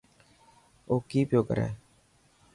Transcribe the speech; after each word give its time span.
اوڪي 0.89 1.19
پيو 1.29 1.41
ڪري. 1.49 1.67